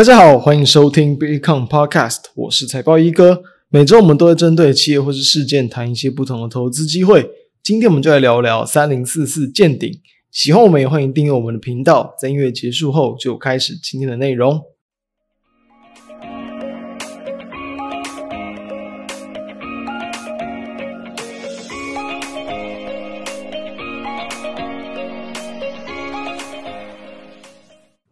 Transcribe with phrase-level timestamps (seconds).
[0.00, 3.42] 大家好，欢迎收听 Bitcoin Podcast，我是财报一哥。
[3.68, 7.30] 每周我们都会针对企业或是事件谈一些不同的投资机会。
[7.62, 10.00] 今天我们就来聊聊三零四四见顶。
[10.30, 12.14] 喜欢我们也欢迎订阅我们的频道。
[12.18, 14.58] 在音乐结束后，就开始今天的内容。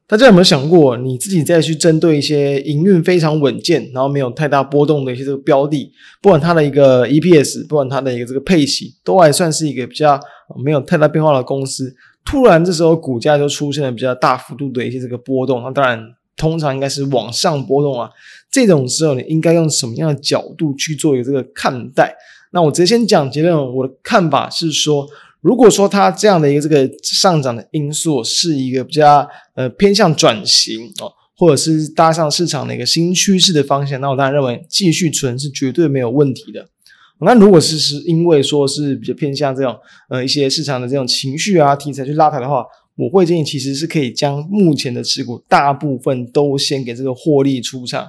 [0.08, 10.18] 大家有没有想过，你自己再去针对一些营运非常稳健，然后没有太大波动的一些这个标的，不管它的一个 EPS，不管它的一个这个配息，都还算是一个比较
[10.64, 11.94] 没有太大变化的公司，
[12.24, 16.02] 突然这时候股价就出现了比较大幅度的一些这个波动，那当然
[16.38, 18.08] 通常应该是往上波动啊。
[18.50, 22.16] 这种时候你应该用什么样的角度去做一个这个看待？
[22.52, 25.06] 那我直接先讲结论，我的看法是说。
[25.40, 36.68] 如果说它这样的一个这个上涨的因素是一个比较呃偏向转型哦，或者是搭上市场的一个新趋势的方向，那我当然认为继续存是绝对没有问题的。
[37.20, 39.76] 那如果是是因为说是比较偏向这种
[40.08, 42.64] 呃一些市场的这种情绪啊题材去拉抬的话，
[42.96, 48.06] 我会建议其实是可以将目前的持股大部分都先给这个获利出场，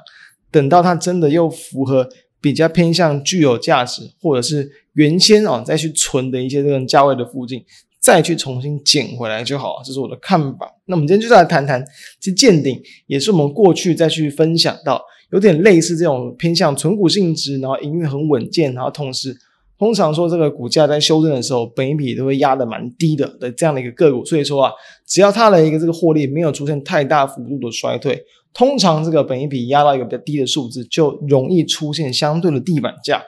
[0.51, 2.07] 等到它真的又符合
[2.41, 4.69] 比较偏向具有价值或者是。
[4.93, 7.63] 原先啊，再去存的一些这种价位的附近，
[8.01, 10.69] 再去重新捡回来就好，这是我的看法。
[10.87, 11.81] 那我们今天就来谈谈，
[12.19, 19.33] 其实见顶也是我们过去再去分享到，有点类似这种偏向存股性质，然后营运很稳健，然后同时
[19.77, 24.25] 通常说这个股价在修正的时候，本益比都会压得蛮低的的这样的一个个股。
[24.25, 24.71] 所以说啊，
[25.07, 28.21] 只要它的一个这个获利没有出现太大幅度的衰退，
[28.53, 33.21] 通常这个本益比压到一个比较低的数字，就容易出现相对的地板价。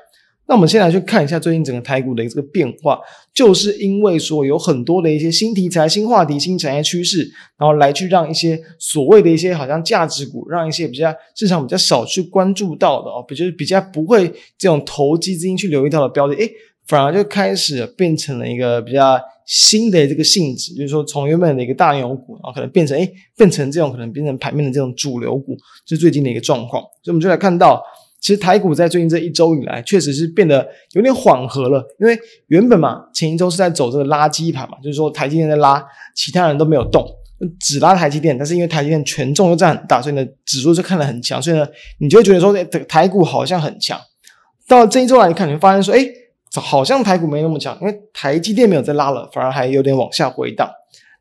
[0.47, 2.99] 那我们先来去看一下最近整个台股的一个这个变化，
[3.33, 7.19] 就是因为说有很多的一些新题材、新话题、新产业趋势，
[7.57, 14.27] 然后来去让一些所谓的一些好像价值股，让一些比较市场比较少去关注到的哦，比就是比较不会
[14.57, 16.51] 这种投机资金去留意到的标的，诶，
[16.85, 19.17] 反而就开始变成了一个比较
[19.51, 27.83] 新的这个性质，就是说从原本的一个大牛股，然后可能变成诶，变成这种可能变成盘面的这种主流股，是最近的一个状况，所以我们就来看到。
[28.21, 31.83] 其实台股在最近这一周以来，确实是变得有点缓和了。
[31.99, 32.15] 因为
[32.49, 35.83] 原本嘛，前一周是在走这个垃圾盘嘛，就是说台积电在拉，
[36.15, 37.03] 其他人都没有动，
[37.59, 38.37] 只拉台积电。
[38.37, 41.41] 但是因为台积电权重又占很大，所以呢，指数就看得很强。
[41.41, 41.67] 所以呢，
[41.99, 42.53] 你就会觉得说，
[42.87, 43.99] 台股好像很强。
[44.67, 46.07] 到这一周来看，你会发现说，诶，
[46.59, 50.69] 好像台股没那么强，因为台积电没有再拉了，反而还有点往下回荡。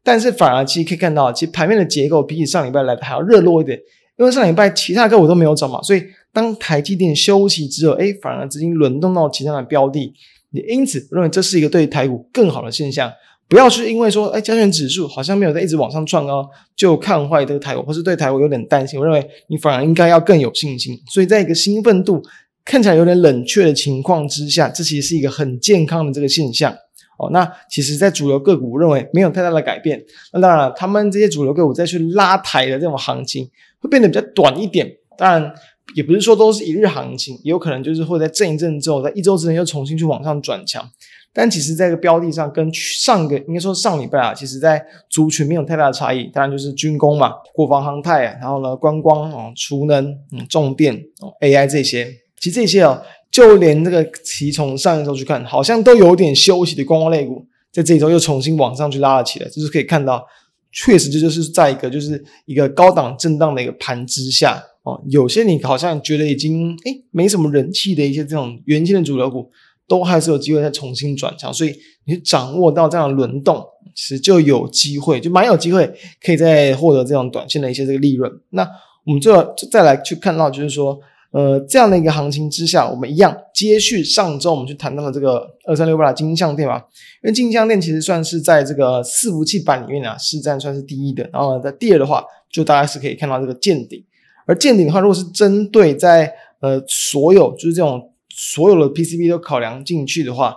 [0.02, 3.78] 但是反而其实可以看到，其实盘面的结构比起上礼拜来的还要热络一点，
[4.18, 6.02] 因为上礼拜其他个股都没有涨嘛，所以。
[6.32, 10.14] 当台积电休息之后，诶，反而资金轮动到其他的标的，
[10.52, 13.12] 也因此认为这是一个对台股更好的现象。
[13.48, 18.96] 不要是因为说，诶，加权指数好像没有在一直往上创高，就看坏这个台股，或是对台股有点担心。
[19.00, 20.96] 我认为你反而应该要更有信心。
[21.12, 22.22] 所以在一个兴奋度
[22.70, 26.72] 看起来有点冷却的情况之下，这其实是一个很健康的这个现象。
[27.18, 30.00] 哦，那其实，在主流个股，认为没有太大的改变。
[30.32, 34.88] 那当然，他们这些主流个股再去拉抬的这种行情，会变得比较短一点。
[35.18, 35.52] 当然。
[35.96, 40.88] 也不是说都是一日行情，也有可能就是会在震一震之后，在一周之内又重新去往上转强。
[41.32, 46.30] 但其实，在这个标的上跟上个应该说上礼拜啊，其实在族群没有太大的差异。
[46.32, 50.94] 当然就是军工嘛，国防航太啊，然后呢观光啊、储能、嗯重电、
[51.40, 52.06] AI 这些。
[52.40, 60.26] 其实这些啊，就连这个其从上一周去看，好像都有点休息的观光类股，在这一周又重新往上去拉了起来，就是可以看到，
[60.72, 64.64] 确实这就是在一个就是一个高档震荡的一个盘之下。
[64.82, 69.50] 哦，有些你好像觉得已经诶没什么人气的一些这种原先的主流股，
[69.86, 71.76] 都还是有机会再重新转强，所以
[72.06, 73.62] 你掌握到这样的轮动，
[73.94, 75.86] 其实就有机会，就蛮有机会
[76.24, 78.32] 可以再获得这种短线的一些这个利润。
[78.48, 78.66] 那
[79.04, 80.98] 我们就再来去看到，就是说，
[81.32, 86.76] 呃，这样的一个行情之下，我们一样接续上周我们去谈到了这个二三六八的金像电嘛，
[87.22, 94.04] 因为金像电其实算是在这个伺服器板里面啊，市占算是第一的，然后呢在第二的话，就大概是可以看到这个见顶。
[94.46, 100.56] 而见顶的话，如果是针对在呃所有就是这种所有的 PCB 都考量进去的话，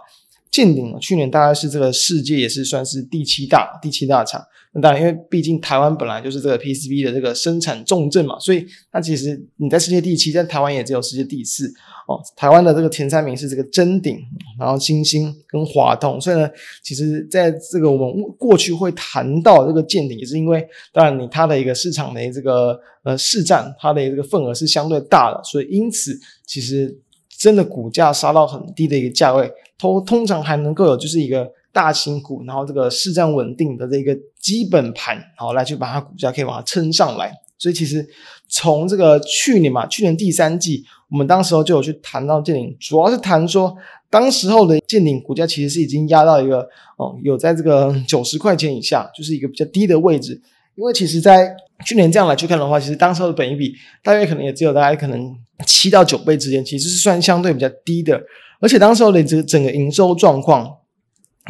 [0.49, 4.43] 见顶去年大概是这个世界也是算是第七大第七大厂。
[4.75, 11.71] 那当然，因为毕竟台湾本来就是这个 PCB 的这个生产重镇嘛，所以它其实你在世界第七，在台湾也只有世界第四
[12.07, 12.19] 哦。
[12.35, 14.17] 台湾的这个前三名是这个臻鼎，
[14.57, 16.19] 然后星星跟华通。
[16.19, 16.49] 所以呢，
[16.81, 26.99] 其实在这个我们过去会谈到这个见顶，也是因为当然你它的一个市场的这个呃市占，它的这个份额是相对大的，所以因此其实
[27.29, 31.47] 真的股价杀到很低的一个价位，通通常还能够有就是一个。
[31.73, 37.33] 大型股，然后这个市占稳定的这个基本盘，好来去把它股价可以把它撑上来。
[37.57, 38.05] 所以其实
[38.47, 43.75] 从这个去年嘛，去年第三季，我们当时候就有去谈到健鼎，主要是谈说
[44.09, 46.59] 当时候的健鼎股价其实是已经压到一个
[46.97, 50.41] 哦，有在这个九十块钱以下，就是一个比较低的位置。
[50.75, 51.55] 因为其实，在
[51.85, 53.73] 去年这样来去看的话，其实当时候的本益比
[54.03, 55.33] 大约可能也只有大概可能
[55.67, 58.19] 七到九倍之间，其实是算相对比较低的。
[58.59, 60.67] 而且当时候的这整个营收状况，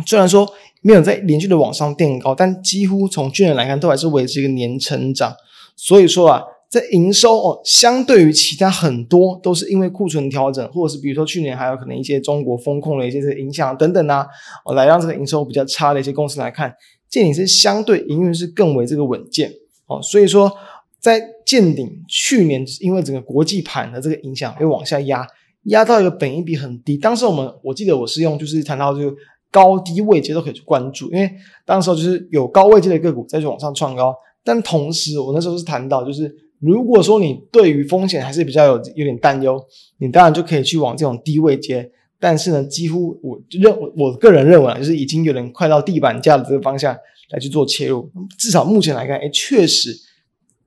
[0.05, 0.51] 虽然说
[0.81, 5.33] 没有在连续的往上垫高，但几乎从去年来看都还是维持一个年成长。
[5.75, 14.25] 所以说啊，在营收哦，相对于其他很多都是因为库存调整，或者是比如说去年还有可能一些中国风控的一些影响等等啊，
[14.65, 16.73] 哦，来让这个营收比较差的一些公司来看。
[17.09, 19.51] 建鼎是相对营运是更为这个稳健
[19.85, 20.51] 哦，所以说
[20.99, 25.27] 在建鼎去年因为整个国际盘的这个影响，会往下压，
[25.65, 26.97] 压到一个本益比很低。
[26.97, 29.13] 当时我们我记得我是用就是谈到就
[29.53, 31.31] 高低位阶都可以去关注，因为
[31.63, 34.13] 当时候就是有高位阶的个股再去往上创高，
[34.43, 39.63] 但同时我那时候是谈到就是如果说你对于风险还是比较有有点担忧，
[39.99, 41.91] 你当然就可以去往这种低位阶。
[42.19, 46.97] 但是呢，几乎我认我个人认为啊，就是已经有点快到地板价的这个方向
[47.31, 48.09] 来去做切入。
[48.39, 49.93] 至少目前来看，哎，确实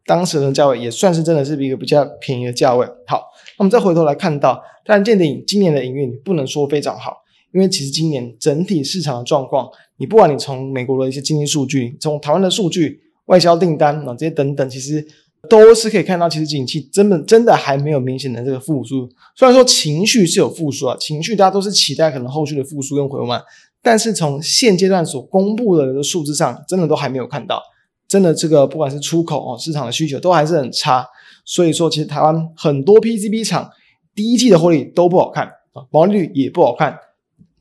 [0.05, 2.87] 当时的价位也算是真的是一个比较便宜的价位。
[3.07, 3.23] 好，
[3.57, 7.17] 那我们再回头来看到，当然健鼎今年的营运不能说非常好，
[7.57, 15.07] 因为其实今年整体市场的状况，你不管你从美国的一些经济数据，从台湾的数据、外销订单啊这些等等，其实。
[15.49, 19.09] 都是可以看到，其实景气真的真的还没有明显的这个复苏。
[19.37, 23.41] 虽然说情绪是有复苏啊，情绪大家都是期待可能后续的复苏跟回温，
[23.81, 27.63] 但是从现阶段所公布的这个数字上，真的都还没有看到。
[28.09, 31.07] 真的这个不管是出口哦，市场的需求都还是很差。
[31.45, 33.71] 所以说，其实台湾很多 PCB 厂
[34.17, 36.99] 第一季的获利都不好看啊，毛利率也不好看。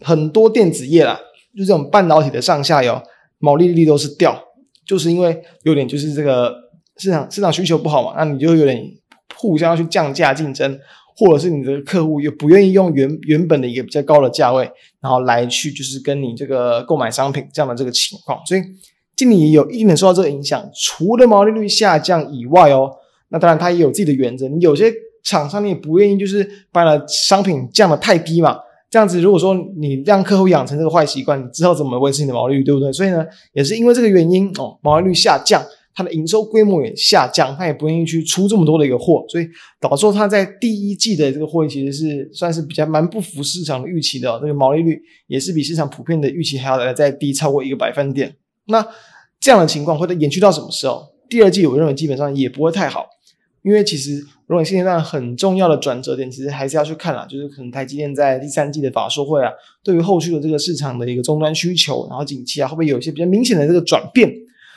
[0.02, 1.20] 很多电子业啦，
[1.58, 3.02] 就这种半导体的上下游
[3.40, 4.38] 毛利率都是掉，
[4.86, 6.64] 就是因为有点就是这个。
[6.98, 8.82] 市场市场需求不好嘛，那你就有点
[9.36, 10.80] 互相要去降价竞争，
[11.18, 14.64] 或者是你的客户又不愿意用原原本的一个比较高的价位，
[15.02, 18.62] 然后来去就是跟你这个购买商品这样的这个情况，所以
[19.14, 20.70] 今年也有一定的受到这个影响。
[20.74, 22.90] 除了毛利率下降以外哦，
[23.28, 24.48] 那当然它也有自己的原则。
[24.48, 24.90] 你有些
[25.22, 28.58] 厂商你也不愿意就是把了商品降得太低嘛，
[28.96, 32.94] 这样子如果说你让客户养成这个坏习惯，你之后怎么维持你的毛利率，对不对？
[32.94, 35.62] 所以呢，也是因为这个原因哦，毛利率下降。
[35.94, 39.46] 它的营收规模也下降，它也不愿意去出这么多的一个货，所以
[39.82, 48.34] 导致它在第一季的这个货其实是算是比较蛮不符市场的预期的，这个毛利率也是比市场普遍的预期还要来再低超过一个百分点。
[48.68, 48.86] 那
[49.42, 51.04] 这样的情况会延续到什么时候？
[51.30, 53.06] 第二季我认为基本上也不会太好，
[53.66, 59.52] 因为其实如果现阶段很重要的转折点，其实还是要去看啦，就是可能台积电在第三季的法说会啊，
[59.84, 64.32] 对于后续的这个市场的一个终端需求，然后景气啊，会不会有一些比较明显的这个转变？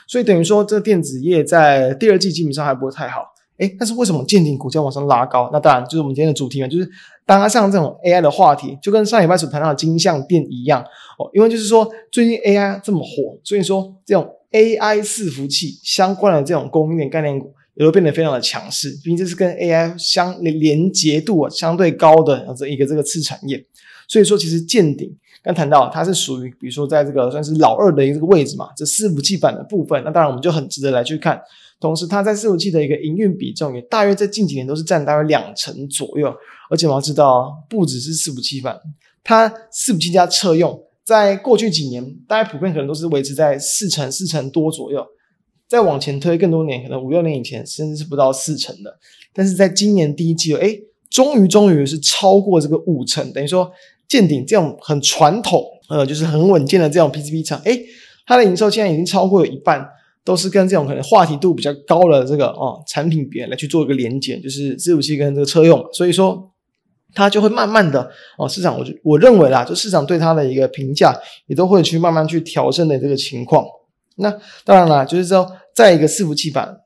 [0.06, 3.20] 所以等于说，这电子业在第二季基本上还不会太好，
[3.58, 5.50] 诶，但是为什么健鼎股价往上拉高？
[5.52, 6.90] 那当然就是我们今天的主题嘛，就是
[7.26, 10.82] 搭上这种 AI 的话题，就跟上礼拜所谈到的金像电一样
[11.18, 11.28] 哦。
[11.34, 23.64] 因为就是说，最近 AI 这么火，所以说这种 AI 伺服器相关的这种供应链概念股也都变得非常的强势，毕竟这是跟 AI 相连连结度啊相对高的这一个这个次产业。
[24.08, 25.16] 所以说，其实见顶。
[25.40, 31.40] 刚谈到它是属于，比如说在这个算是老二的一个位置嘛，这伺服器板的部分，那当然我们就很值得来去看。
[31.78, 36.34] 同时，它在伺服器的一个营运比重也大约在近几年都是占大约两成左右。
[36.68, 38.76] 而且我们要知道，不只是伺服器板，
[39.22, 45.06] 它伺服器加车用，在过去几年大概普遍可能都是维持在四成、四成多左右。
[45.68, 48.98] 再往前推更多年，可能五六年以前甚至是不到四成的。
[49.32, 50.76] 但是在今年第一季，哎，
[51.10, 53.70] 终于终于是超过这个五成，等于说。
[54.08, 57.84] 见顶这种很传统，呃，就是很稳健的这种 PCB 厂，诶，
[58.24, 59.86] 它的营收现在已经超过了一半，
[60.24, 66.50] 都是跟这种可能话题度比较高的这个哦产品别来去做一个连接，就是伺服器跟这个车用，所以说
[67.12, 71.14] 它就会慢慢的哦，市场我就我认为啦，就市场对它的一个评价
[71.46, 73.62] 也都会去慢慢去调升的这个情况。
[74.16, 74.30] 那
[74.64, 75.46] 当然啦，就是说
[75.78, 76.76] 在一个伺服器板。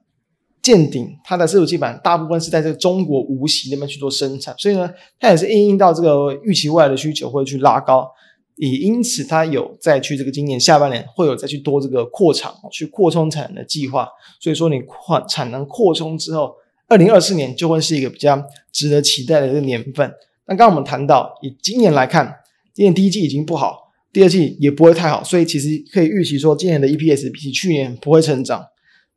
[0.61, 8.09] 健鼎它的伺服器板大部分是在这个中国无锡那边去做生产，所以呢，它也是因应到这个预期未来的需求会去拉高，
[8.55, 14.09] 也因此它有再去这个今年下半年会有再去多这个扩厂去扩充产能的计划，
[14.41, 16.53] 所以说你扩产能扩充之后，
[16.87, 20.09] 二零二四年就会是一个比较值得期待的这个年份。
[20.47, 22.33] 那刚刚我们谈到以今年来看，
[22.73, 28.65] 今年第一季已经不好，第二季也不会太好，所以其实可以预期说今年的 EPS 比起去年不会成长。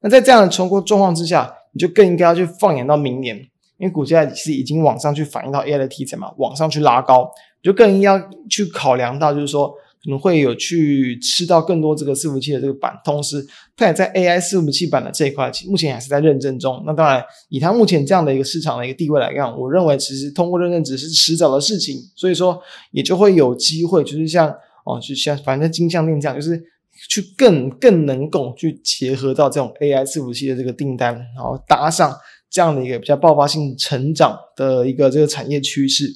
[0.01, 3.35] 那在这样的情况状况之下，你就更应该要去放眼到明年，
[3.77, 7.29] 因为股价其实已经往上去反映到 AI 的题材嘛，往上去拉高，
[7.63, 9.69] 就更应该去考量到，就是说，
[10.03, 13.43] 可能会有去吃到更多这个伺服器的这个板，同时
[13.75, 16.83] 它也在 AI 伺服器板的这一块，目前还是在认证中。
[16.85, 22.61] 那当然，以它目前这样的一个市场的一个地位来看，我认为其实通过认证只是迟早的事情，所以说
[22.91, 24.47] 也就会有机会，就是像
[24.85, 26.63] 哦，就像反正金项链这样，就是
[27.09, 32.13] 去更更能够去结合到这种 AI 伺服器的这个订单，然后搭上
[32.49, 36.09] 这样的一个比较爆发性成长的一个这个产业趋势，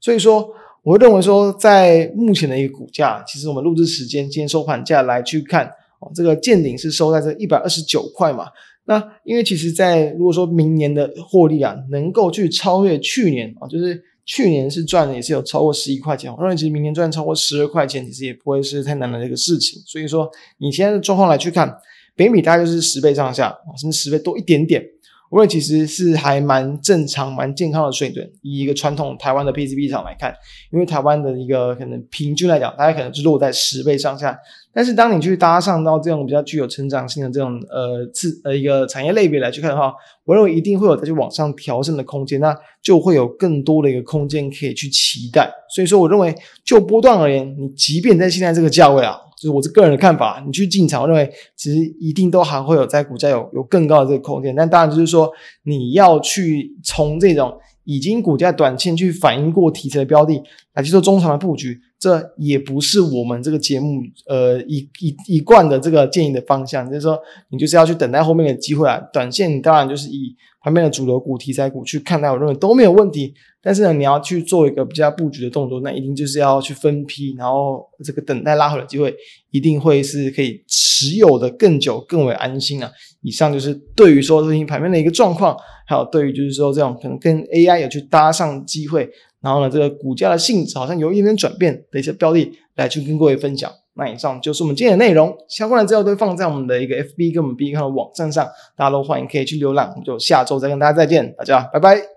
[0.00, 0.48] 所以说。
[0.86, 5.66] 我认为说，在目前的一个股价，其实我们录制时间今天收盘价来去看，
[5.98, 8.46] 哦，这个见顶是收在这一百二十九块嘛。
[8.84, 19.80] 那因为其实，在如果说明年的获利啊，能够去超越去年啊，就是去年是赚的也是有超过十一块钱，我认为其实明年赚超过十二块钱，其实也不会是太难的一个事情。
[19.86, 20.28] 所以说，
[20.58, 21.78] 你现在的状况来去看，
[22.16, 24.84] 北米大概就是十倍上下，甚至十倍多一点点。
[25.30, 28.30] 我认为其实是还蛮正常、蛮健康的水准。
[28.42, 30.34] 以一个传统台湾的 PCB 厂来看，
[30.72, 34.38] 因为台湾的一个可能平均来讲，大概可能是落在十倍上下。
[34.72, 39.92] 但是当你去搭上到这种比较具有成长性的这种呃次呃一个产业类别来去看的话，
[40.24, 45.50] 我认为一定会有再去往上调升的空间，那就会有更多的一个空间可以去期待。
[45.74, 49.18] 所以说，我认为就波段而言，你即便在现在这个价位啊。
[49.36, 54.56] 就是我这个人的看法，你去进场，我认为其实一定都还会有在股价有有更高的这个空间。
[54.56, 55.30] 但当然就是说，
[55.64, 60.42] 你要去从这种已经股价短线去反映过题材的标的
[60.76, 66.86] 来去做中长的布局，这也不是我们这个节目呃一一一贯的这个建议的方向。
[66.86, 67.18] 就是说，
[67.48, 69.00] 你就是要去等待后面的机会啊。
[69.12, 73.32] 短线当然就是以旁边的主流股、题材股去看待，我认为都没有问题。
[73.62, 79.12] 但是呢，你要去做一个比较布局的动作，那一定就是要去分批，然后这个等待拉回的机会，
[79.50, 82.88] 一定会是可以持有的更久、更为安心啊。
[83.22, 89.10] 以上就是对于说最近盘面的一个状况，还有对于就是说这种可能跟 AI 有去搭上机会，
[89.46, 93.70] 然后呢，这个股价的性质好像有一点点转变的一些标的，来去跟各位分享。
[93.94, 98.44] 那以上就是我们今天的内容，相关的资料都放在我们的一个 FB 跟我们 B 站的网站上，
[98.76, 99.88] 大家都欢迎可以去浏览。
[99.90, 102.15] 我们就下周再跟大家再见，大家拜拜。